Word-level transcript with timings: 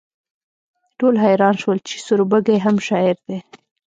ټول 0.97 1.13
حیران 1.25 1.55
شول 1.61 1.77
چې 1.87 1.95
سوربګی 2.05 2.57
هم 2.65 2.75
شاعر 2.87 3.17
دی 3.27 3.37